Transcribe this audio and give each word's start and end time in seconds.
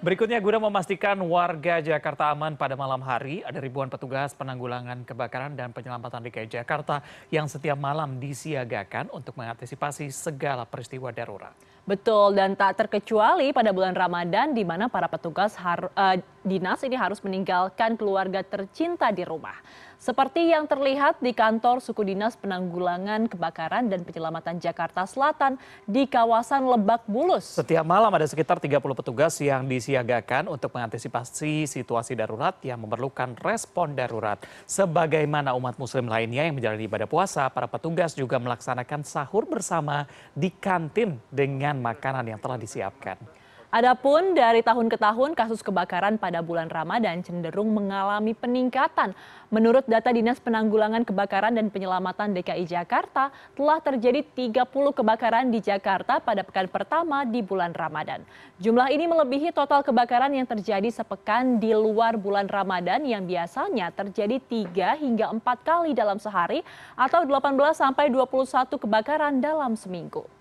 Berikutnya 0.00 0.40
guna 0.40 0.56
memastikan 0.56 1.20
warga 1.28 1.76
Jakarta 1.84 2.32
aman 2.32 2.56
pada 2.56 2.72
malam 2.72 3.04
hari, 3.04 3.44
ada 3.44 3.60
ribuan 3.60 3.92
petugas 3.92 4.32
penanggulangan 4.32 5.04
kebakaran 5.04 5.52
dan 5.52 5.76
penyelamatan 5.76 6.24
DKI 6.24 6.48
Jakarta 6.48 7.04
yang 7.28 7.44
setiap 7.44 7.76
malam 7.76 8.16
disiagakan 8.16 9.12
untuk 9.12 9.36
mengantisipasi 9.36 10.08
segala 10.08 10.64
peristiwa 10.64 11.12
darurat. 11.12 11.52
Betul, 11.84 12.32
dan 12.32 12.56
tak 12.56 12.80
terkecuali 12.80 13.52
pada 13.52 13.76
bulan 13.76 13.92
Ramadan 13.92 14.56
di 14.56 14.64
mana 14.64 14.88
para 14.88 15.04
petugas 15.04 15.52
har, 15.60 15.92
uh, 15.92 16.16
dinas 16.40 16.80
ini 16.86 16.96
harus 16.96 17.20
meninggalkan 17.20 17.96
keluarga 18.00 18.40
tercinta 18.40 19.12
di 19.12 19.24
rumah. 19.24 19.56
Seperti 20.00 20.48
yang 20.48 20.64
terlihat 20.64 21.20
di 21.20 21.36
kantor 21.36 21.84
suku 21.84 22.00
dinas 22.08 22.32
penanggulangan 22.32 23.28
kebakaran 23.28 23.92
dan 23.92 24.00
penyelamatan 24.00 24.56
Jakarta 24.56 25.04
Selatan 25.04 25.60
di 25.84 26.08
kawasan 26.08 26.64
Lebak 26.64 27.04
Bulus. 27.04 27.60
Setiap 27.60 27.84
malam 27.84 28.08
ada 28.08 28.24
sekitar 28.24 28.56
30 28.56 28.80
petugas 28.80 29.36
yang 29.44 29.68
disiagakan 29.68 30.48
untuk 30.48 30.72
mengantisipasi 30.72 31.68
situasi 31.68 32.16
darurat 32.16 32.56
yang 32.64 32.80
memerlukan 32.80 33.36
respon 33.44 33.92
darurat. 33.92 34.40
Sebagaimana 34.64 35.52
umat 35.52 35.76
muslim 35.76 36.08
lainnya 36.08 36.48
yang 36.48 36.56
menjalani 36.56 36.88
ibadah 36.88 37.04
puasa, 37.04 37.44
para 37.52 37.68
petugas 37.68 38.16
juga 38.16 38.40
melaksanakan 38.40 39.04
sahur 39.04 39.44
bersama 39.44 40.08
di 40.32 40.48
kantin 40.48 41.20
dengan 41.28 41.76
makanan 41.76 42.24
yang 42.24 42.40
telah 42.40 42.56
disiapkan. 42.56 43.39
Adapun 43.70 44.34
dari 44.34 44.66
tahun 44.66 44.90
ke 44.90 44.98
tahun 44.98 45.38
kasus 45.38 45.62
kebakaran 45.62 46.18
pada 46.18 46.42
bulan 46.42 46.66
Ramadan 46.66 47.22
cenderung 47.22 47.70
mengalami 47.70 48.34
peningkatan. 48.34 49.14
Menurut 49.46 49.86
data 49.86 50.10
Dinas 50.10 50.42
Penanggulangan 50.42 51.06
Kebakaran 51.06 51.54
dan 51.54 51.70
Penyelamatan 51.70 52.34
DKI 52.34 52.66
Jakarta, 52.66 53.30
telah 53.54 53.78
terjadi 53.78 54.26
30 54.26 54.66
kebakaran 54.74 55.54
di 55.54 55.62
Jakarta 55.62 56.18
pada 56.18 56.42
pekan 56.42 56.66
pertama 56.66 57.22
di 57.22 57.46
bulan 57.46 57.70
Ramadan. 57.70 58.26
Jumlah 58.58 58.90
ini 58.90 59.06
melebihi 59.06 59.54
total 59.54 59.86
kebakaran 59.86 60.34
yang 60.34 60.50
terjadi 60.50 60.90
sepekan 60.90 61.62
di 61.62 61.70
luar 61.70 62.18
bulan 62.18 62.50
Ramadan 62.50 63.06
yang 63.06 63.22
biasanya 63.22 63.94
terjadi 63.94 64.42
3 64.50 64.98
hingga 64.98 65.30
4 65.30 65.46
kali 65.62 65.94
dalam 65.94 66.18
sehari 66.18 66.66
atau 66.98 67.22
18 67.22 67.54
sampai 67.78 68.10
21 68.10 68.66
kebakaran 68.82 69.38
dalam 69.38 69.78
seminggu. 69.78 70.39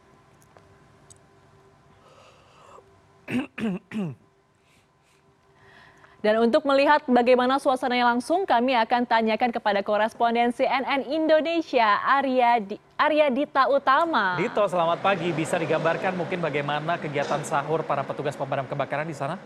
Dan 6.19 6.35
untuk 6.43 6.67
melihat 6.67 6.99
bagaimana 7.07 7.63
suasananya 7.63 8.11
langsung, 8.11 8.43
kami 8.43 8.75
akan 8.75 9.07
tanyakan 9.07 9.55
kepada 9.55 9.79
korespondensi 9.79 10.67
CNN 10.67 11.07
Indonesia, 11.07 11.95
Arya, 12.03 12.59
Di, 12.59 12.75
Arya 12.99 13.31
Dita 13.31 13.71
Utama. 13.71 14.35
Dito, 14.35 14.59
selamat 14.67 14.99
pagi. 14.99 15.31
Bisa 15.31 15.55
digambarkan 15.55 16.19
mungkin 16.19 16.43
bagaimana 16.43 16.99
kegiatan 16.99 17.39
sahur 17.47 17.87
para 17.87 18.03
petugas 18.03 18.35
pemadam 18.35 18.67
kebakaran 18.67 19.07
di 19.07 19.15
sana? 19.15 19.39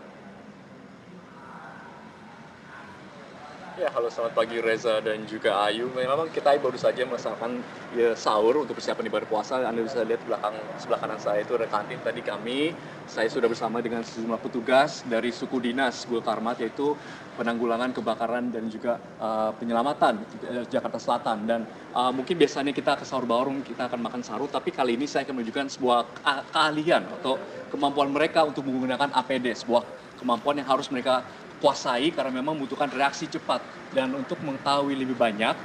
Ya, 3.74 3.90
halo 3.90 4.06
selamat 4.06 4.38
pagi 4.38 4.62
Reza 4.62 5.02
dan 5.02 5.26
juga 5.26 5.66
Ayu. 5.66 5.90
Memang 5.90 6.30
kita 6.30 6.54
baru 6.62 6.78
saja 6.78 7.02
melaksanakan 7.10 7.58
ya, 7.98 8.14
sahur 8.14 8.62
untuk 8.62 8.78
persiapan 8.78 9.10
ibadah 9.10 9.26
puasa. 9.26 9.66
Anda 9.66 9.82
bisa 9.82 10.06
lihat 10.06 10.22
belakang 10.22 10.54
sebelah 10.78 11.02
kanan 11.02 11.18
saya 11.18 11.42
itu 11.42 11.58
ada 11.58 11.66
kantin 11.66 11.98
tadi 11.98 12.22
kami. 12.22 12.70
Saya 13.10 13.26
sudah 13.26 13.50
bersama 13.50 13.82
dengan 13.82 14.06
sejumlah 14.06 14.38
petugas 14.38 15.02
dari 15.10 15.34
suku 15.34 15.58
dinas 15.58 16.06
Karmat 16.06 16.62
yaitu 16.62 16.94
penanggulangan 17.34 17.90
kebakaran 17.90 18.54
dan 18.54 18.70
juga 18.70 19.02
uh, 19.18 19.50
penyelamatan 19.58 20.22
Jakarta 20.70 21.02
Selatan. 21.02 21.42
Dan 21.42 21.66
uh, 21.98 22.14
mungkin 22.14 22.38
biasanya 22.38 22.70
kita 22.70 22.94
ke 22.94 23.02
sahur 23.02 23.26
bareng 23.26 23.66
kita 23.66 23.90
akan 23.90 24.06
makan 24.06 24.22
sahur, 24.22 24.46
tapi 24.46 24.70
kali 24.70 24.94
ini 24.94 25.10
saya 25.10 25.26
akan 25.26 25.42
menunjukkan 25.42 25.66
sebuah 25.74 26.22
keahlian 26.54 27.10
atau 27.18 27.42
kemampuan 27.74 28.06
mereka 28.14 28.46
untuk 28.46 28.70
menggunakan 28.70 29.10
APD, 29.10 29.50
sebuah 29.50 29.82
kemampuan 30.22 30.62
yang 30.62 30.70
harus 30.70 30.86
mereka 30.94 31.26
kuasai 31.64 32.12
karena 32.12 32.28
memang 32.28 32.60
membutuhkan 32.60 32.92
reaksi 32.92 33.24
cepat 33.24 33.64
dan 33.96 34.12
untuk 34.12 34.36
mengetahui 34.44 34.92
lebih 34.92 35.16
banyak 35.16 35.56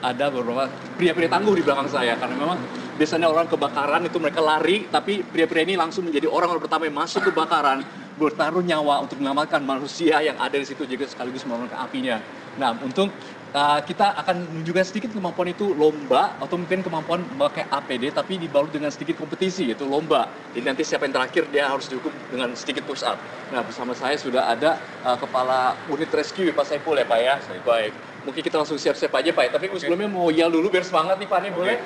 ada 0.00 0.24
beberapa 0.32 0.72
pria-pria 0.96 1.28
tangguh 1.28 1.52
di 1.52 1.60
belakang 1.60 1.92
saya 1.92 2.16
karena 2.16 2.40
memang 2.40 2.56
biasanya 2.96 3.28
orang 3.28 3.44
kebakaran 3.44 4.08
itu 4.08 4.16
mereka 4.16 4.40
lari 4.40 4.88
tapi 4.88 5.20
pria-pria 5.20 5.68
ini 5.68 5.76
langsung 5.76 6.08
menjadi 6.08 6.24
orang 6.24 6.56
orang 6.56 6.64
pertama 6.64 6.88
yang 6.88 6.96
masuk 6.96 7.28
kebakaran 7.28 7.84
bertaruh 8.16 8.64
nyawa 8.64 9.04
untuk 9.04 9.20
menyelamatkan 9.20 9.60
manusia 9.60 10.24
yang 10.24 10.40
ada 10.40 10.56
di 10.56 10.64
situ 10.64 10.88
juga 10.88 11.04
sekaligus 11.04 11.44
menyelamatkan 11.44 11.84
apinya. 11.84 12.16
Nah, 12.56 12.72
untuk 12.80 13.12
uh, 13.56 13.80
kita 13.80 14.12
akan 14.20 14.44
menunjukkan 14.52 14.84
sedikit 14.84 15.10
kemampuan 15.16 15.48
itu 15.48 15.72
lomba 15.72 16.36
atau 16.36 16.60
mungkin 16.60 16.84
kemampuan 16.84 17.24
memakai 17.24 17.64
APD 17.72 18.12
tapi 18.12 18.36
dibalut 18.36 18.68
dengan 18.68 18.92
sedikit 18.92 19.16
kompetisi 19.16 19.72
yaitu 19.72 19.88
lomba. 19.88 20.28
Jadi 20.52 20.64
nanti 20.68 20.82
siapa 20.84 21.08
yang 21.08 21.16
terakhir 21.16 21.48
dia 21.48 21.72
harus 21.72 21.88
dihukum 21.88 22.12
dengan 22.28 22.52
sedikit 22.52 22.84
push 22.84 23.00
up. 23.02 23.16
Nah, 23.48 23.64
bersama 23.64 23.96
saya 23.96 24.20
sudah 24.20 24.52
ada 24.52 24.76
uh, 25.08 25.16
kepala 25.16 25.72
unit 25.88 26.12
rescue 26.12 26.52
Pak 26.52 26.68
Saiful 26.68 27.00
ya 27.00 27.08
Pak 27.08 27.18
ya. 27.24 27.34
Baik. 27.64 27.92
Mungkin 28.28 28.42
kita 28.44 28.60
langsung 28.60 28.76
siap-siap 28.76 29.14
aja 29.16 29.30
Pak 29.32 29.42
ya. 29.48 29.50
Tapi 29.56 29.66
okay. 29.72 29.80
sebelumnya 29.80 30.10
mau 30.12 30.28
yel 30.28 30.52
dulu 30.52 30.68
biar 30.68 30.84
semangat 30.84 31.16
nih 31.16 31.28
Pak 31.30 31.38
nih 31.40 31.52
boleh? 31.56 31.76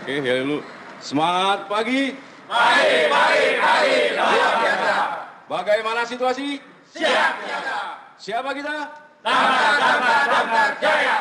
Oke, 0.00 0.16
okay, 0.16 0.24
yel 0.24 0.48
dulu. 0.48 0.58
Semangat 1.04 1.68
pagi. 1.68 2.16
Mari, 2.50 3.06
mari, 3.06 3.46
mari, 3.62 3.98
luar 4.18 4.54
biasa. 4.58 4.94
Bagaimana 5.46 6.02
situasi? 6.02 6.58
Siap, 6.90 7.32
siap. 7.46 7.62
Siapa 8.18 8.50
kita? 8.50 9.09
Jaya. 10.80 11.18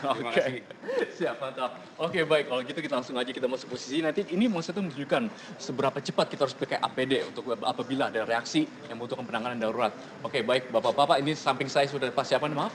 Oke, 0.00 0.64
siap 1.12 1.36
mantap. 1.40 1.76
Oke 2.00 2.24
baik, 2.24 2.48
kalau 2.48 2.64
gitu 2.64 2.80
kita 2.80 2.94
langsung 3.00 3.16
aja 3.20 3.28
kita 3.28 3.44
masuk 3.44 3.76
posisi. 3.76 4.00
Nanti 4.00 4.24
ini 4.32 4.48
maksudnya 4.48 4.80
menunjukkan 4.80 5.28
seberapa 5.60 5.98
cepat 6.00 6.26
kita 6.32 6.48
harus 6.48 6.56
pakai 6.56 6.80
APD 6.80 7.28
untuk 7.28 7.52
apabila 7.60 8.08
ada 8.08 8.24
reaksi 8.24 8.64
yang 8.88 8.96
membutuhkan 8.96 9.28
penanganan 9.28 9.60
darurat. 9.60 9.92
Oke 10.24 10.40
baik, 10.40 10.72
bapak-bapak 10.72 11.20
ini 11.20 11.36
samping 11.36 11.68
saya 11.68 11.84
sudah 11.84 12.08
pas 12.12 12.24
siapa 12.24 12.48
maaf? 12.48 12.72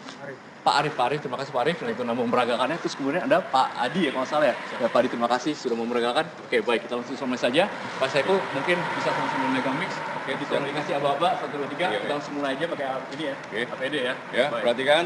Pak 0.65 0.81
Arif, 0.81 0.97
Pak 0.97 1.05
Arif, 1.13 1.19
terima 1.21 1.37
kasih 1.37 1.53
Pak 1.53 1.61
Arif 1.61 1.77
itu 1.77 2.01
nama 2.01 2.17
meragakannya. 2.17 2.81
Terus 2.81 2.97
kemudian 2.97 3.21
ada 3.29 3.37
Pak 3.37 3.77
Adi 3.77 4.09
ya 4.09 4.11
kalau 4.17 4.25
salah 4.25 4.49
ya. 4.49 4.55
Ya 4.81 4.89
Pak 4.89 4.97
Adi 5.05 5.07
terima 5.13 5.29
kasih 5.29 5.53
sudah 5.53 5.77
mau 5.77 5.85
meragakan. 5.85 6.25
Oke 6.41 6.65
baik, 6.65 6.89
kita 6.89 6.97
langsung 6.97 7.13
sama 7.13 7.37
saja. 7.37 7.69
Pak 8.01 8.09
Saiful 8.09 8.41
mungkin 8.57 8.81
bisa 8.97 9.13
langsung 9.13 9.39
memegang 9.45 9.77
mix. 9.77 9.93
Oke, 10.25 10.33
bisa 10.41 10.57
dikasih 10.57 10.97
abah-abah 10.97 11.37
satu 11.37 11.61
dua 11.61 11.69
tiga. 11.69 11.93
Kita 11.93 12.13
langsung 12.17 12.33
mulai 12.41 12.57
aja 12.57 12.65
pakai 12.65 12.85
ini 13.13 13.23
ya. 13.29 13.35
Oke. 13.37 13.61
APD 13.77 13.95
ya. 14.01 14.13
Ya, 14.33 14.45
baik. 14.49 14.61
perhatikan. 14.65 15.03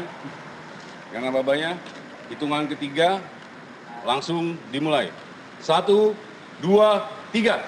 Yang 1.12 1.22
apa-apanya, 1.28 1.70
hitungan 2.32 2.64
ketiga 2.72 3.20
langsung 4.08 4.56
dimulai. 4.72 5.12
Satu, 5.60 6.16
dua, 6.64 7.04
tiga. 7.36 7.60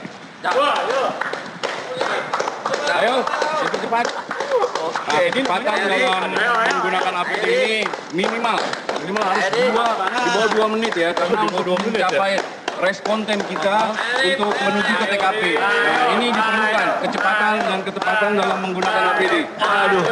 Ayo. 0.48 1.02
Ayo, 2.88 3.14
itu 3.68 3.76
cepat. 3.84 4.31
Oke, 4.52 5.08
nah, 5.08 5.20
kecepatan 5.30 5.74
dalam 5.88 6.22
menggunakan 6.68 7.12
APD 7.24 7.46
ini 7.46 7.76
minimal, 8.12 8.58
minimal 9.02 9.24
harus 9.24 9.46
dua, 9.52 9.86
di 10.02 10.28
bawah 10.32 10.48
dua 10.52 10.66
menit 10.68 10.92
ya, 10.94 11.10
karena 11.16 11.40
untuk 11.48 11.78
mencapai 11.80 12.32
responden 12.82 13.38
kita 13.46 13.94
untuk 14.34 14.52
menuju 14.58 14.92
ke 14.98 15.06
TKP. 15.14 15.42
Nah, 15.54 16.04
ini 16.18 16.26
diperlukan 16.34 16.86
kecepatan 17.06 17.54
dan 17.62 17.78
ketepatan 17.86 18.30
dalam 18.34 18.58
menggunakan 18.64 19.02
APD. 19.14 19.34
Aduh, 19.60 20.02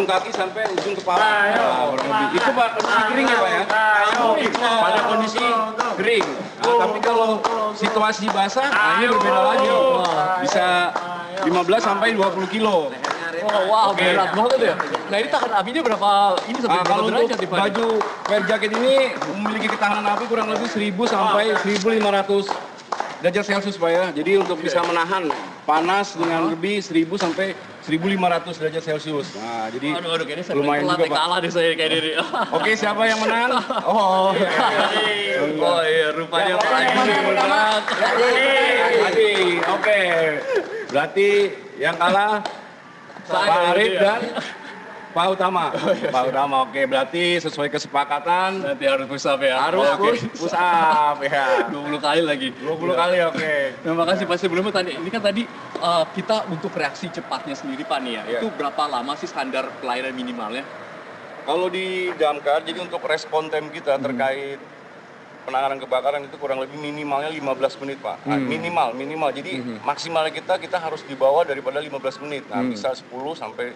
ujung 0.00 0.08
kaki 0.08 0.32
sampai 0.32 0.64
ujung 0.72 0.96
kepala. 0.96 1.52
Nah. 2.08 2.32
Itu 2.32 2.50
Pak 2.56 2.68
kondisi 2.80 3.00
kering 3.12 3.26
ya 3.28 3.36
Pak 3.36 3.50
ya? 3.52 3.62
Pada 4.80 5.00
kondisi 5.12 5.44
kering. 6.00 6.26
Nah, 6.64 6.74
tapi 6.80 6.98
kalau 7.04 7.28
situasi 7.76 8.32
basah, 8.32 8.68
nah 8.72 8.96
ini 8.96 9.12
berbeda 9.12 9.40
lagi. 9.44 9.68
Bisa 10.48 10.88
15 11.44 11.84
sampai 11.84 12.16
20 12.16 12.48
kilo. 12.48 12.88
Oh, 13.40 13.62
wow, 13.72 13.92
okay. 13.92 14.12
berat 14.12 14.36
banget 14.36 14.58
ya. 14.72 14.74
Nah, 15.08 15.16
ini 15.20 15.28
tahan 15.32 15.52
apinya 15.52 15.80
berapa 15.80 16.10
ini 16.44 16.58
sampai 16.60 16.76
nah, 16.76 16.84
berapa 16.84 17.00
derajat 17.08 17.38
nih, 17.40 17.48
Baju 17.48 17.88
wear 18.28 18.42
jacket 18.44 18.70
ini 18.76 18.94
memiliki 19.36 19.68
ketahanan 19.72 20.04
api 20.12 20.24
kurang 20.28 20.52
lebih 20.52 20.68
1000 20.68 20.92
sampai 21.08 21.44
1500 21.56 23.24
derajat 23.24 23.44
Celcius 23.44 23.76
Pak 23.76 23.90
ya. 23.92 24.04
Jadi 24.12 24.40
untuk 24.40 24.60
bisa 24.60 24.84
menahan 24.84 25.28
panas 25.64 26.16
dengan 26.16 26.50
lebih 26.52 26.80
1000 26.80 27.06
sampai 27.16 27.52
1500 27.84 28.60
derajat 28.60 28.82
Celcius. 28.84 29.34
Nah, 29.36 29.72
jadi 29.72 29.96
aduh, 29.96 30.10
aduh, 30.14 30.24
kayaknya 30.28 30.52
lumayan 30.52 30.84
juga 30.84 31.06
Pak. 31.08 31.16
kalah 31.16 31.38
deh 31.40 31.52
saya 31.52 31.72
kayak 31.74 31.90
ini. 31.96 32.12
Oke, 32.56 32.70
siapa 32.76 33.02
yang 33.08 33.18
menang? 33.24 33.50
Oh. 33.90 34.30
oh 34.30 35.80
iya, 35.82 36.12
rupanya 36.14 36.54
Pak 36.60 36.70
Adi 36.70 37.16
menang. 37.26 37.82
Adi, 39.08 39.32
oke. 39.66 40.02
Berarti 40.92 41.28
yang 41.80 41.96
kalah 41.96 42.44
Pak 43.26 43.74
Arif 43.74 43.92
dan 43.98 44.20
Pak 45.10 45.26
Utama. 45.34 45.74
Oh, 45.74 45.90
iya, 45.90 46.08
Pak 46.14 46.22
Utama, 46.30 46.56
oke. 46.62 46.80
Berarti 46.86 47.42
sesuai 47.42 47.66
kesepakatan. 47.66 48.62
Nanti 48.62 48.84
harus 48.86 49.10
push 49.10 49.26
up 49.26 49.42
ya. 49.42 49.58
Harus 49.58 49.82
oh, 49.82 49.98
okay. 49.98 50.22
push 50.30 50.54
up 50.54 51.18
ya. 51.26 51.66
20 51.66 51.98
kali 51.98 52.22
lagi. 52.22 52.48
20 52.54 52.94
kali, 52.94 53.16
oke. 53.26 53.34
Okay. 53.34 53.60
Terima 53.82 54.04
kasih 54.06 54.24
Pak 54.30 54.36
sebelumnya 54.38 54.70
tadi. 54.70 54.94
Ini 54.94 55.10
kan 55.10 55.22
tadi 55.22 55.42
eh, 55.80 56.04
kita 56.14 56.46
untuk 56.46 56.70
reaksi 56.72 57.10
cepatnya 57.10 57.58
sendiri 57.58 57.82
Pak 57.82 57.98
nih 58.00 58.12
ya, 58.12 58.22
Iya. 58.22 58.38
itu 58.38 58.46
berapa 58.54 58.82
lama 58.86 59.18
sih 59.18 59.26
standar 59.26 59.66
pelayanan 59.82 60.14
minimalnya? 60.14 60.62
Kalau 61.42 61.66
di 61.66 62.14
damkar, 62.14 62.62
jadi 62.62 62.78
untuk 62.78 63.02
respon 63.02 63.50
time 63.50 63.72
kita 63.74 63.98
Hmm. 63.98 64.06
terkait 64.06 64.60
penanganan 65.42 65.80
kebakaran 65.80 66.22
itu 66.22 66.36
kurang 66.38 66.62
lebih 66.62 66.78
minimalnya 66.78 67.32
15 67.32 67.74
menit 67.82 67.98
Pak. 67.98 68.22
Nah, 68.22 68.38
Hmm. 68.38 68.46
Minimal, 68.46 68.94
minimal. 68.94 69.30
Jadi 69.34 69.58
maksimal 69.82 70.22
kita 70.30 70.54
kita 70.62 70.78
harus 70.78 71.02
di 71.02 71.18
bawah 71.18 71.42
daripada 71.42 71.82
15 71.82 72.14
menit. 72.22 72.46
Nah, 72.46 72.62
Hmm. 72.62 72.70
bisa 72.70 72.94
10 72.94 73.34
sampai 73.34 73.74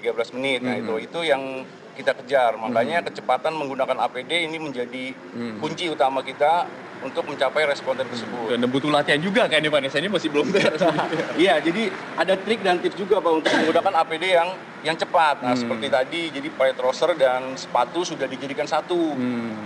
13 0.00 0.32
menit. 0.32 0.60
Nah, 0.60 0.74
itu 0.74 0.94
itu 0.98 1.18
yang 1.22 1.62
kita 1.92 2.16
kejar. 2.16 2.56
Makanya 2.56 3.04
kecepatan 3.04 3.52
menggunakan 3.52 4.00
APD 4.00 4.48
ini 4.48 4.56
menjadi 4.56 5.12
kunci 5.60 5.86
utama 5.86 6.24
kita 6.24 6.64
untuk 7.00 7.24
mencapai 7.24 7.64
respon 7.64 7.96
time 7.96 8.08
tersebut. 8.08 8.52
Dan 8.52 8.68
butuh 8.68 8.88
latihan 8.88 9.16
juga 9.16 9.48
kayaknya 9.48 9.72
Pak, 9.72 9.80
nih. 9.80 9.88
saya 9.88 10.00
ini 10.04 10.10
masih 10.10 10.28
belum 10.28 10.46
beres. 10.52 10.80
Iya, 11.34 11.56
jadi 11.58 11.88
ada 12.14 12.34
trik 12.36 12.60
dan 12.60 12.76
tips 12.76 12.92
juga 12.94 13.20
Pak 13.20 13.32
untuk 13.34 13.52
menggunakan 13.54 13.92
APD 14.00 14.24
yang 14.30 14.48
yang 14.80 14.96
cepat. 14.96 15.40
Nah, 15.40 15.52
Hmm. 15.52 15.60
seperti 15.60 15.86
tadi, 15.88 16.22
jadi 16.30 16.48
pakai 16.50 16.72
trouser 16.72 17.12
dan 17.14 17.52
sepatu 17.54 18.04
sudah 18.04 18.24
dijadikan 18.24 18.64
satu 18.64 19.16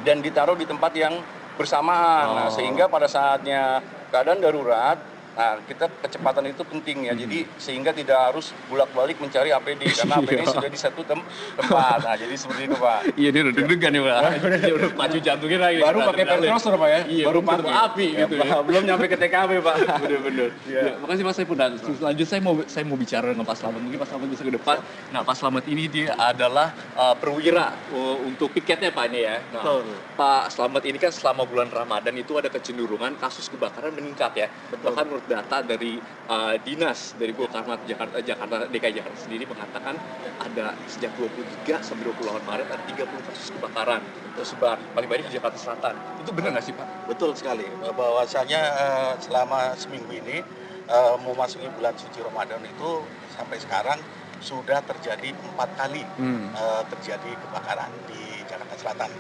dan 0.03 0.19
ditaruh 0.19 0.55
di 0.55 0.63
tempat 0.63 0.91
yang 0.93 1.15
bersamaan. 1.55 2.27
Nah, 2.29 2.47
Hmm. 2.47 2.51
Oh. 2.51 2.55
sehingga 2.55 2.85
pada 2.87 3.07
saatnya 3.07 3.83
keadaan 4.11 4.39
darurat, 4.39 4.99
nah 5.35 5.59
kita 5.61 5.91
kecepatan 5.99 6.47
itu 6.47 6.63
penting 6.63 6.97
ya. 7.05 7.13
Jadi 7.13 7.43
sehingga 7.57 7.91
tidak 7.91 8.19
harus 8.25 8.51
bolak-balik 8.65 9.19
mencari 9.19 9.51
APD 9.51 9.83
karena 9.99 10.15
APD 10.17 10.31
Hmm. 10.35 10.41
Iya. 10.41 10.53
sudah 10.53 10.71
di 10.71 10.79
satu 10.79 11.01
tem- 11.03 11.27
tempat. 11.55 11.99
Nah, 12.01 12.15
jadi 12.15 12.35
seperti 12.35 12.63
itu 12.65 12.77
Pak. 12.77 12.99
Iya 13.15 13.29
dia 13.31 13.41
udah 13.43 13.55
deg-degan 13.55 13.91
nih 13.91 14.03
Pak. 14.03 14.21
Dia 14.61 14.75
udah 14.75 14.91
pacu 14.95 15.19
jantungnya 15.19 15.59
lagi. 15.61 15.79
Baru 15.81 15.99
pakai 16.05 16.25
pair 16.25 16.41
trouser 16.45 16.75
Pak 16.75 16.89
ya? 16.89 17.01
Iya, 17.05 17.25
baru 17.25 17.41
pakai. 17.41 17.73
api 17.75 18.07
Ya, 18.07 18.19
gitu 18.21 18.35
ya. 18.37 18.43
Pak, 18.47 18.61
Belum 18.65 18.83
nyampe 18.85 19.05
ke 19.07 19.17
TKP 19.17 19.51
Pak. 19.59 19.75
Bener-bener. 20.03 20.49
Ya. 20.65 20.83
makasih 20.97 21.23
Mas 21.23 21.35
Saiful. 21.35 21.57
Dan 21.57 21.71
selanjutnya 21.77 22.29
saya 22.29 22.41
mau 22.41 22.55
saya 22.65 22.85
mau 22.85 22.95
bicara 22.95 23.27
dengan 23.29 23.43
Pak 23.43 23.57
Slamet. 23.57 23.81
Mungkin 23.81 23.99
Pak 23.99 24.09
Slamet 24.09 24.29
bisa 24.29 24.43
ke 24.43 24.53
depan. 24.53 24.77
Nah, 25.11 25.21
Pak 25.21 25.35
Slamet 25.35 25.65
ini 25.67 25.85
dia 25.87 26.15
adalah 26.15 26.69
uh, 26.95 27.15
perwira 27.15 27.75
uh, 27.91 28.17
untuk 28.21 28.51
piketnya 28.51 28.89
Pak 28.89 29.05
ini 29.09 29.21
ya. 29.21 29.37
Nah, 29.51 29.61
Betul. 29.61 29.83
Pak 30.15 30.43
Slamet 30.49 30.85
ini 30.85 30.97
kan 30.97 31.11
selama 31.11 31.43
bulan 31.43 31.69
Ramadan 31.69 32.15
itu 32.15 32.33
ada 32.35 32.47
kecenderungan 32.47 33.17
kasus 33.17 33.47
kebakaran 33.47 33.91
meningkat 33.91 34.33
ya. 34.37 34.47
Bahkan 34.73 35.05
menurut 35.05 35.24
data 35.25 35.65
dari 35.65 35.97
uh, 36.29 36.57
dinas 36.61 37.17
dari 37.17 37.33
Gulkarmat 37.33 37.89
Jakarta 37.89 38.21
Jakarta 38.21 38.69
DKI 38.69 38.95
Jakarta 39.01 39.19
sendiri 39.19 39.45
mengatakan 39.49 39.97
ada 40.41 40.77
sejak 40.91 41.13
23 41.17 41.81
sampai 41.81 42.05
28 42.13 42.45
Maret 42.45 42.67
ada 42.69 42.85
30 42.85 43.29
kasus 43.31 43.49
kebakaran 43.57 44.03
tersebar 44.35 44.77
paling 44.93 45.09
banyak 45.09 45.27
di 45.31 45.35
Jakarta 45.39 45.57
Selatan. 45.57 45.95
Itu 46.21 46.31
benar 46.35 46.59
nggak 46.59 46.65
sih 46.67 46.75
Pak? 46.75 47.09
Betul 47.09 47.33
sekali, 47.39 47.65
bahwasanya 47.81 48.61
eh, 48.61 49.13
selama 49.23 49.73
seminggu 49.79 50.11
ini 50.11 50.43
eh, 50.91 51.15
memasuki 51.23 51.71
bulan 51.73 51.95
suci 51.97 52.21
Ramadan 52.21 52.61
itu 52.67 52.91
sampai 53.33 53.57
sekarang 53.63 53.99
sudah 54.43 54.83
terjadi 54.85 55.33
empat 55.33 55.71
kali 55.79 56.03
eh, 56.05 56.83
terjadi 56.93 57.31
kebakaran 57.33 57.91
di 58.11 58.45
Jakarta 58.45 58.75
Selatan. 58.77 59.11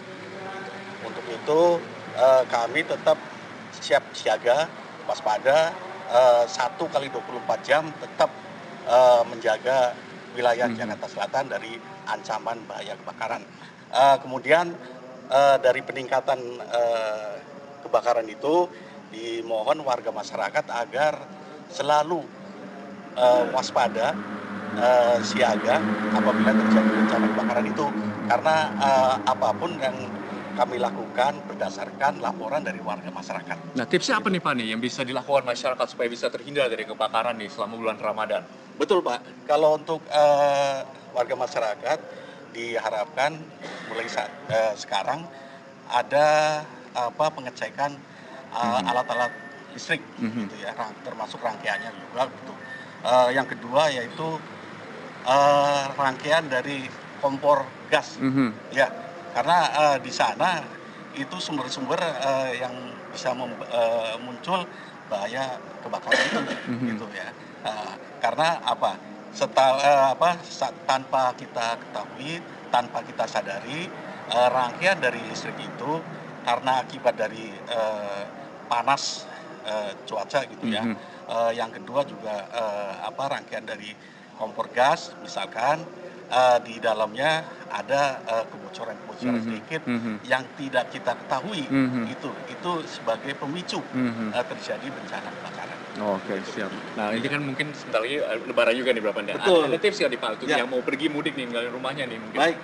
Untuk 1.07 1.25
itu 1.31 1.61
eh, 2.19 2.43
kami 2.51 2.83
tetap 2.85 3.17
siap 3.79 4.03
siaga, 4.15 4.67
waspada, 5.07 5.73
satu 6.47 6.87
kali 6.93 7.09
24 7.09 7.67
jam 7.67 7.89
tetap 8.01 8.31
eh, 8.89 9.23
menjaga 9.29 9.97
wilayah 10.35 10.67
Jakarta 10.69 11.07
Selatan 11.09 11.45
dari 11.49 11.73
ancaman 12.11 12.59
bahaya 12.69 12.99
kebakaran. 13.01 13.43
Eh, 13.95 14.17
kemudian 14.21 14.75
eh, 15.31 15.57
dari 15.63 15.81
peningkatan 15.81 16.41
eh, 16.61 17.33
kebakaran 17.87 18.27
itu 18.29 18.69
dimohon 19.15 19.81
warga 19.87 20.11
masyarakat 20.11 20.65
agar 20.69 21.15
selalu 21.71 22.21
eh, 23.17 23.45
waspada 23.55 24.13
eh, 24.77 25.19
siaga 25.23 25.81
apabila 26.13 26.51
terjadi 26.53 26.91
bencana 26.91 27.27
kebakaran 27.33 27.67
itu 27.71 27.87
karena 28.27 28.57
eh, 28.83 29.15
apa 29.31 29.49
pun 29.57 29.71
yang 29.79 29.97
kami 30.55 30.79
lakukan 30.79 31.35
berdasarkan 31.51 32.23
laporan 32.23 32.63
dari 32.63 32.79
warga 32.79 33.11
masyarakat. 33.11 33.75
Nah 33.75 33.85
tipsnya 33.85 34.23
apa 34.23 34.31
nih 34.31 34.39
Pak 34.39 34.55
nih 34.55 34.67
yang 34.73 34.81
bisa 34.81 35.03
dilakukan 35.03 35.43
masyarakat 35.43 35.87
supaya 35.91 36.09
bisa 36.09 36.31
terhindar 36.31 36.71
dari 36.71 36.87
kebakaran 36.87 37.35
nih 37.35 37.51
selama 37.51 37.75
bulan 37.75 37.99
Ramadan? 37.99 38.43
Betul 38.79 39.03
Pak. 39.03 39.47
Kalau 39.51 39.75
untuk 39.75 40.01
eh, 40.09 40.79
warga 41.11 41.35
masyarakat 41.35 41.99
diharapkan 42.55 43.35
mulai 43.91 44.07
saat 44.07 44.31
eh, 44.51 44.73
sekarang 44.79 45.27
ada 45.91 46.63
apa 46.95 47.27
pengecekan 47.35 47.93
eh, 48.55 48.81
alat-alat 48.91 49.31
listrik 49.75 50.01
gitu 50.47 50.55
ya, 50.63 50.71
rang- 50.79 50.95
termasuk 51.03 51.43
rangkaiannya 51.43 51.91
juga 51.91 52.31
gitu. 52.31 52.55
Eh, 53.05 53.29
yang 53.35 53.47
kedua 53.51 53.91
yaitu 53.91 54.39
eh, 55.27 55.85
rangkaian 55.99 56.47
dari 56.47 56.87
kompor 57.19 57.67
gas. 57.91 58.19
Ya, 58.71 58.87
karena 59.35 59.59
eh, 59.83 59.99
di 59.99 60.13
sana 60.15 60.63
itu 61.15 61.37
sumber-sumber 61.39 62.01
eh, 62.01 62.51
yang 62.63 62.75
bisa 63.13 63.31
mem- 63.35 63.59
eh, 63.67 64.15
muncul 64.23 64.67
bahaya 65.11 65.59
kebakaran 65.83 66.23
itu, 66.31 66.41
gitu 66.95 67.07
ya. 67.13 67.29
Eh, 67.63 67.95
karena 68.23 68.59
apa? 68.63 68.99
Seta, 69.31 69.67
eh, 69.83 70.05
apa? 70.15 70.31
tanpa 70.87 71.35
kita 71.35 71.83
ketahui, 71.83 72.33
tanpa 72.71 73.03
kita 73.03 73.27
sadari, 73.27 73.91
eh, 74.27 74.49
rangkaian 74.51 74.99
dari 74.99 75.21
listrik 75.27 75.59
itu 75.61 75.93
karena 76.41 76.83
akibat 76.83 77.15
dari 77.15 77.59
eh, 77.59 78.25
panas 78.71 79.27
eh, 79.67 79.93
cuaca 80.07 80.41
gitu 80.47 80.67
ya. 80.71 80.85
Eh, 81.27 81.53
yang 81.59 81.71
kedua 81.75 82.07
juga 82.07 82.47
eh, 82.51 82.95
apa? 83.03 83.23
Rangkaian 83.39 83.67
dari 83.67 83.91
kompor 84.35 84.71
gas, 84.71 85.15
misalkan 85.23 85.87
eh, 86.29 86.59
di 86.63 86.75
dalamnya 86.79 87.43
ada 87.69 88.23
eh, 88.25 88.45
kebocoran-kebocoran 88.49 89.41
sedikit 89.41 89.83
yang 90.25 90.43
tidak 90.55 90.89
kita 90.89 91.13
ketahui 91.17 91.65
itu 92.07 92.29
itu 92.47 92.71
sebagai 92.87 93.35
pemicu 93.35 93.81
eh, 94.31 94.45
terjadi 94.45 94.87
bencana 94.87 95.29
kebakaran. 95.31 95.79
Oke 95.95 96.35
siap. 96.51 96.71
Nah 96.99 97.15
ini 97.15 97.27
kan 97.27 97.39
mungkin 97.39 97.71
sebentar 97.71 98.03
lagi 98.03 98.19
lebaran 98.45 98.75
juga 98.75 98.91
nih 98.91 99.03
berapa 99.03 99.21
nih? 99.23 99.35
Betul. 99.39 99.63
Ada, 99.63 99.71
ada 99.71 99.79
tips 99.79 99.97
nggak 99.99 100.11
nih 100.11 100.21
Pak 100.21 100.31
untuk 100.35 100.47
Ya. 100.51 100.57
yang 100.59 100.69
mau 100.71 100.83
pergi 100.83 101.07
mudik 101.07 101.35
nih 101.39 101.47
ninggalin 101.47 101.71
rumahnya 101.71 102.05
nih 102.11 102.19
mungkin? 102.19 102.39
Baik, 102.39 102.57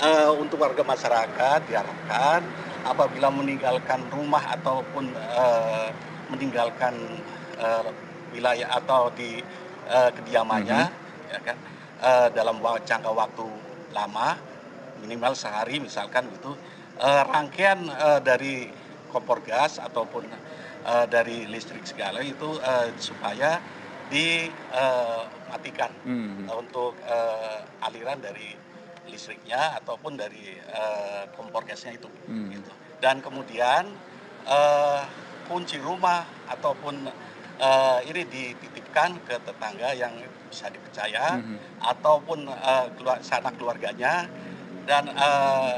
eh, 0.00 0.30
untuk 0.32 0.56
warga 0.56 0.82
masyarakat 0.82 1.58
diharapkan 1.68 2.40
apabila 2.88 3.28
meninggalkan 3.28 4.00
rumah 4.08 4.40
ataupun 4.56 5.12
eh, 5.12 5.88
meninggalkan 6.32 6.96
eh, 7.60 7.84
wilayah 8.32 8.68
atau 8.80 9.12
di 9.12 9.40
eh, 9.88 10.10
kediamannya, 10.16 10.80
ya 11.28 11.38
kan, 11.44 11.56
eh, 12.02 12.28
dalam 12.32 12.56
jangka 12.84 13.10
waktu 13.10 13.46
lama, 13.92 14.36
minimal 15.00 15.34
sehari 15.34 15.78
misalkan 15.78 16.26
gitu, 16.34 16.54
eh, 16.98 17.22
rangkaian 17.24 17.78
eh, 17.88 18.20
dari 18.20 18.68
kompor 19.08 19.40
gas 19.42 19.78
ataupun 19.78 20.28
eh, 20.84 21.06
dari 21.08 21.46
listrik 21.46 21.86
segala 21.86 22.20
itu 22.20 22.58
eh, 22.60 22.92
supaya 22.98 23.58
dimatikan 24.08 25.92
untuk 26.48 26.96
eh, 27.04 27.60
aliran 27.84 28.18
dari 28.18 28.56
listriknya 29.08 29.76
ataupun 29.80 30.16
dari 30.16 30.56
eh, 30.56 31.22
kompor 31.36 31.64
gasnya 31.64 31.92
itu. 31.92 32.08
gitu. 32.52 32.72
Dan 33.00 33.20
kemudian 33.20 33.84
eh, 34.44 35.02
kunci 35.48 35.76
rumah 35.80 36.24
ataupun 36.48 37.08
eh, 37.58 37.98
ini 38.10 38.22
dititipkan 38.26 39.18
ke 39.26 39.36
tetangga 39.42 39.90
yang 39.94 40.14
bisa 40.48 40.72
dipercaya 40.72 41.38
ataupun 41.82 42.48
eh, 42.48 42.86
keluar, 42.96 43.20
sanak 43.20 43.54
keluarganya 43.60 44.26
dan 44.88 45.10
eh, 45.12 45.76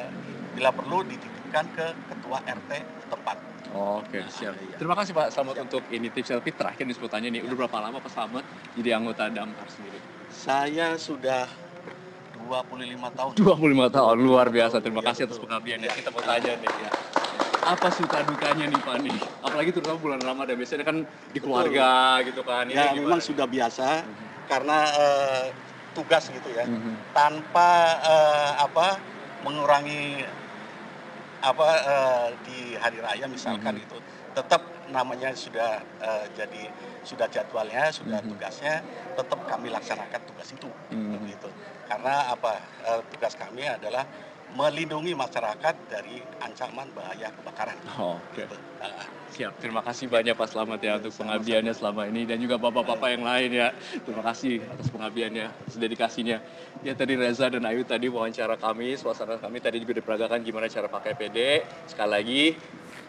bila 0.55 0.71
perlu 0.71 1.03
dititipkan 1.03 1.65
ke 1.75 1.87
ketua 2.13 2.39
RT 2.47 2.71
tempat. 3.11 3.37
Oke 3.71 4.27
siap. 4.27 4.59
Terima 4.79 4.99
kasih 4.99 5.15
Pak 5.15 5.31
Slamet 5.31 5.63
untuk 5.63 5.83
ini 5.95 6.11
tips 6.11 6.35
selfie 6.35 6.55
terakhir 6.55 6.83
nih 6.87 6.97
sebutannya 6.99 7.31
nih. 7.31 7.43
Udah 7.47 7.57
berapa 7.67 7.77
lama 7.79 7.99
Pak 8.03 8.11
Slamet 8.11 8.45
jadi 8.75 8.99
anggota 8.99 9.31
Damkar 9.31 9.67
sendiri? 9.71 9.99
Saya 10.31 10.99
sudah 10.99 11.47
25 12.51 13.15
tahun. 13.15 13.33
25 13.39 13.95
tahun 13.95 14.17
luar 14.19 14.47
biasa. 14.51 14.83
Terima 14.83 15.03
kasih 15.07 15.31
atas 15.31 15.39
pengabdiannya. 15.39 15.87
Kita 15.87 16.11
mau 16.11 16.19
tanya 16.19 16.53
nih. 16.59 16.71
Ya. 16.83 16.91
Apa 17.63 17.89
suka 17.95 18.19
dukanya 18.27 18.67
nih 18.67 18.81
Pak 18.83 18.97
nih? 19.07 19.17
Apalagi 19.47 19.71
terutama 19.71 19.99
bulan 20.03 20.19
Ramadan 20.19 20.59
biasanya 20.59 20.83
kan 20.83 20.97
di 21.07 21.39
keluarga 21.39 22.19
gitu 22.27 22.43
kan. 22.43 22.67
Ini 22.67 22.75
Ya 22.75 22.85
gimana? 22.91 23.07
memang 23.07 23.21
sudah 23.23 23.47
biasa 23.47 24.03
karena 24.51 24.77
eh, 24.91 25.45
tugas 25.95 26.27
gitu 26.27 26.49
ya. 26.51 26.67
Mhm. 26.67 27.15
Tanpa 27.15 27.71
eh, 28.03 28.51
apa 28.59 28.99
mengurangi 29.47 30.27
apa 31.41 31.67
eh, 31.87 32.29
di 32.43 32.59
hari 32.75 32.99
raya 32.99 33.31
misalkan 33.31 33.79
Mhm. 33.79 33.85
itu 33.87 33.97
tetap 34.35 34.80
namanya 34.91 35.33
sudah 35.35 35.81
eh, 36.03 36.27
jadi 36.37 36.63
sudah 37.07 37.27
jadwalnya, 37.31 37.89
sudah 37.95 38.21
Mhm. 38.21 38.29
tugasnya 38.37 38.85
tetap 39.17 39.41
kami 39.49 39.73
laksanakan 39.73 40.21
tugas 40.29 40.49
itu 40.53 40.69
Mhm. 40.93 41.17
begitu. 41.23 41.49
Karena 41.89 42.31
apa? 42.31 42.61
eh, 42.81 43.01
tugas 43.13 43.35
kami 43.37 43.65
adalah 43.67 44.05
melindungi 44.51 45.15
masyarakat 45.15 45.75
dari 45.87 46.19
ancaman 46.43 46.91
bahaya 46.91 47.31
kebakaran. 47.31 47.79
Oke. 47.99 48.45
Gitu. 48.45 48.57
Nah, 48.83 49.07
Siap, 49.31 49.63
terima 49.63 49.79
kasih 49.79 50.11
banyak 50.11 50.35
Pak 50.35 50.51
Selamat 50.51 50.83
ya 50.83 50.99
untuk 50.99 51.15
pengabdiannya 51.15 51.71
selama 51.71 52.03
ini 52.11 52.27
dan 52.27 52.43
juga 52.43 52.59
bapak-bapak 52.59 53.15
yang 53.15 53.23
lain 53.23 53.51
ya. 53.63 53.71
Terima 54.03 54.27
kasih 54.27 54.59
atas 54.67 54.91
pengabdiannya, 54.91 55.47
atas 55.55 55.79
dedikasinya. 55.79 56.43
Ya 56.83 56.99
tadi 56.99 57.15
Reza 57.15 57.47
dan 57.47 57.63
Ayu 57.63 57.87
tadi 57.87 58.11
wawancara 58.11 58.59
kami, 58.59 58.99
suasana 58.99 59.39
kami 59.39 59.63
tadi 59.63 59.79
juga 59.79 59.95
diperagakan 60.03 60.43
gimana 60.43 60.67
cara 60.67 60.91
pakai 60.91 61.15
PD. 61.15 61.63
Sekali 61.87 62.11
lagi 62.11 62.43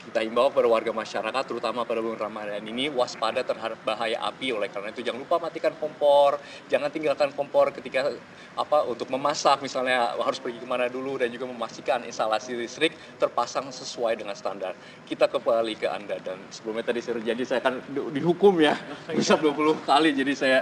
kita 0.01 0.25
imbau 0.25 0.49
pada 0.49 0.65
warga 0.65 0.89
masyarakat 0.89 1.43
terutama 1.45 1.85
pada 1.85 2.01
bulan 2.01 2.17
Ramadan 2.17 2.65
ini 2.65 2.89
waspada 2.89 3.45
terhadap 3.45 3.77
bahaya 3.85 4.17
api. 4.25 4.49
Oleh 4.49 4.65
karena 4.73 4.89
itu 4.89 5.05
jangan 5.05 5.21
lupa 5.21 5.37
matikan 5.37 5.77
kompor. 5.77 6.41
Jangan 6.65 6.89
tinggalkan 6.89 7.29
kompor 7.37 7.69
ketika 7.69 8.09
apa 8.57 8.89
untuk 8.89 9.13
memasak. 9.13 9.61
Misalnya 9.61 10.17
harus 10.17 10.41
pergi 10.41 10.57
ke 10.57 10.65
mana 10.65 10.89
dulu 10.89 11.21
dan 11.21 11.29
juga 11.29 11.45
memastikan 11.45 12.01
instalasi 12.01 12.57
listrik 12.57 12.97
terpasang 13.21 13.69
sesuai 13.69 14.17
dengan 14.17 14.33
standar. 14.33 14.73
Kita 15.05 15.29
kembali 15.29 15.73
ke 15.77 15.85
anda. 15.85 16.17
Dan 16.17 16.41
sebelumnya 16.49 16.89
tadi 16.89 16.99
saya 17.05 17.21
jadi 17.21 17.43
saya 17.45 17.59
akan 17.61 17.73
di- 17.93 18.17
dihukum 18.17 18.57
ya. 18.57 18.73
Hisap 19.13 19.45
20 19.45 19.85
kali 19.85 20.17
jadi 20.17 20.33
saya 20.33 20.59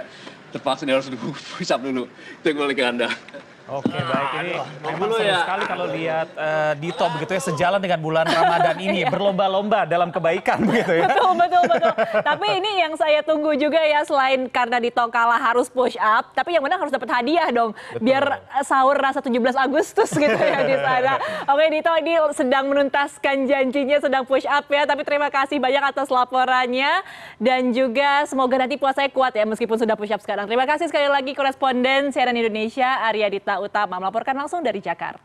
terpaksa 0.52 0.84
harus 0.84 1.08
dihisap 1.08 1.80
dulu. 1.80 2.04
Itu 2.44 2.52
kembali 2.52 2.74
ke 2.76 2.84
anda 2.84 3.08
Oke 3.70 4.02
baik 4.02 4.30
ini 4.42 4.52
memang 4.82 4.98
dulu 4.98 5.14
seru 5.14 5.30
ya. 5.30 5.46
sekali 5.46 5.62
kalau 5.70 5.86
lihat 5.94 6.28
eh, 6.34 6.72
Dito 6.82 7.06
begitu 7.14 7.38
ya 7.38 7.42
sejalan 7.54 7.78
dengan 7.78 8.02
bulan 8.02 8.26
Ramadan 8.26 8.74
ini 8.82 9.06
berlomba-lomba 9.06 9.86
dalam 9.86 10.10
kebaikan 10.10 10.66
begitu 10.66 10.98
ya. 10.98 11.06
Betul, 11.06 11.32
betul, 11.38 11.62
betul. 11.70 11.92
Tapi 12.18 12.46
ini 12.58 12.70
yang 12.82 12.98
saya 12.98 13.22
tunggu 13.22 13.54
juga 13.54 13.78
ya 13.78 14.02
selain 14.02 14.50
karena 14.50 14.82
di 14.82 14.90
kalah 14.90 15.38
harus 15.38 15.70
push 15.70 15.94
up, 16.02 16.34
tapi 16.34 16.58
yang 16.58 16.66
menang 16.66 16.82
harus 16.82 16.90
dapat 16.90 17.14
hadiah 17.14 17.46
dong. 17.54 17.70
Biar 18.02 18.42
eh, 18.58 18.64
sahur 18.66 18.98
rasa 18.98 19.22
17 19.22 19.38
Agustus 19.54 20.10
gitu 20.18 20.34
ya 20.34 20.66
di 20.66 20.74
sana. 20.74 21.22
Oke 21.46 21.70
Dito 21.70 21.94
ini 22.02 22.18
sedang 22.34 22.66
menuntaskan 22.74 23.46
janjinya 23.46 24.02
sedang 24.02 24.26
push 24.26 24.50
up 24.50 24.66
ya, 24.66 24.82
tapi 24.82 25.06
terima 25.06 25.30
kasih 25.30 25.62
banyak 25.62 25.94
atas 25.94 26.10
laporannya 26.10 27.06
dan 27.38 27.70
juga 27.70 28.26
semoga 28.26 28.66
nanti 28.66 28.74
puasanya 28.74 29.14
kuat 29.14 29.30
ya 29.30 29.46
meskipun 29.46 29.78
sudah 29.78 29.94
push 29.94 30.10
up 30.10 30.18
sekarang. 30.18 30.50
Terima 30.50 30.66
kasih 30.66 30.90
sekali 30.90 31.06
lagi 31.06 31.38
koresponden 31.38 32.10
CNN 32.10 32.34
Indonesia 32.34 32.98
Arya 33.06 33.30
Dita 33.30 33.59
Utama 33.60 34.00
melaporkan 34.00 34.36
langsung 34.36 34.62
dari 34.62 34.80
Jakarta. 34.80 35.18